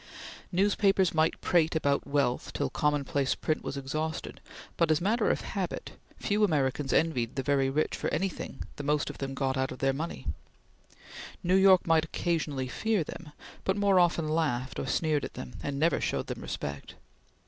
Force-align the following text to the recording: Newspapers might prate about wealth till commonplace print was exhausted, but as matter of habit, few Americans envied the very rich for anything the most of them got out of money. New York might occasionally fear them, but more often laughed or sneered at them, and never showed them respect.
Newspapers 0.51 1.13
might 1.13 1.39
prate 1.41 1.75
about 1.75 2.07
wealth 2.07 2.53
till 2.53 2.71
commonplace 2.71 3.35
print 3.35 3.63
was 3.63 3.77
exhausted, 3.77 4.41
but 4.75 4.89
as 4.89 4.99
matter 4.99 5.29
of 5.29 5.41
habit, 5.41 5.91
few 6.17 6.43
Americans 6.43 6.91
envied 6.91 7.35
the 7.35 7.43
very 7.43 7.69
rich 7.69 7.95
for 7.95 8.07
anything 8.11 8.63
the 8.77 8.83
most 8.83 9.11
of 9.11 9.19
them 9.19 9.35
got 9.35 9.57
out 9.57 9.71
of 9.71 9.95
money. 9.95 10.25
New 11.43 11.53
York 11.53 11.85
might 11.85 12.03
occasionally 12.05 12.67
fear 12.67 13.03
them, 13.03 13.31
but 13.63 13.77
more 13.77 13.99
often 13.99 14.27
laughed 14.27 14.79
or 14.79 14.87
sneered 14.87 15.23
at 15.23 15.35
them, 15.35 15.53
and 15.61 15.77
never 15.77 16.01
showed 16.01 16.25
them 16.25 16.41
respect. 16.41 16.95